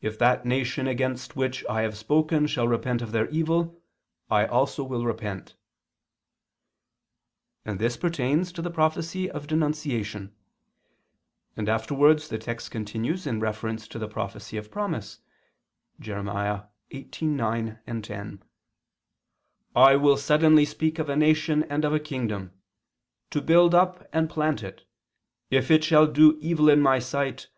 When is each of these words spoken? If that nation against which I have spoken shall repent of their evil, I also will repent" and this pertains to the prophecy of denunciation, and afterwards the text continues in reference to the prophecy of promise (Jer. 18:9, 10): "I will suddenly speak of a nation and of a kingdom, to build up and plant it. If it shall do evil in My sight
If 0.00 0.16
that 0.20 0.44
nation 0.46 0.86
against 0.86 1.34
which 1.34 1.64
I 1.68 1.82
have 1.82 1.96
spoken 1.98 2.46
shall 2.46 2.68
repent 2.68 3.02
of 3.02 3.10
their 3.10 3.28
evil, 3.30 3.82
I 4.30 4.46
also 4.46 4.84
will 4.84 5.04
repent" 5.04 5.56
and 7.64 7.80
this 7.80 7.96
pertains 7.96 8.52
to 8.52 8.62
the 8.62 8.70
prophecy 8.70 9.28
of 9.28 9.48
denunciation, 9.48 10.32
and 11.56 11.68
afterwards 11.68 12.28
the 12.28 12.38
text 12.38 12.70
continues 12.70 13.26
in 13.26 13.40
reference 13.40 13.88
to 13.88 13.98
the 13.98 14.06
prophecy 14.06 14.56
of 14.56 14.70
promise 14.70 15.18
(Jer. 15.98 16.22
18:9, 16.22 18.02
10): 18.04 18.44
"I 19.74 19.96
will 19.96 20.16
suddenly 20.16 20.64
speak 20.64 21.00
of 21.00 21.08
a 21.08 21.16
nation 21.16 21.64
and 21.64 21.84
of 21.84 21.92
a 21.92 21.98
kingdom, 21.98 22.52
to 23.30 23.42
build 23.42 23.74
up 23.74 24.06
and 24.12 24.30
plant 24.30 24.62
it. 24.62 24.84
If 25.50 25.72
it 25.72 25.82
shall 25.82 26.06
do 26.06 26.38
evil 26.40 26.68
in 26.70 26.80
My 26.80 27.00
sight 27.00 27.48